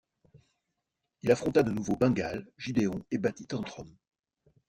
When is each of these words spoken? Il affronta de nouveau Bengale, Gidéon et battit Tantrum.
Il 1.21 1.29
affronta 1.29 1.61
de 1.61 1.69
nouveau 1.69 1.95
Bengale, 1.95 2.47
Gidéon 2.57 3.05
et 3.11 3.19
battit 3.19 3.45
Tantrum. 3.45 3.95